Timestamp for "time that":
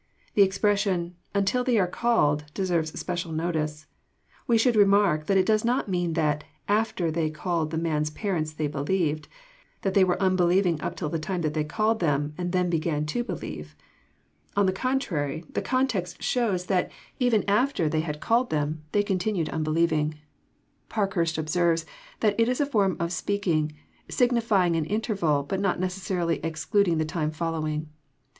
11.19-11.53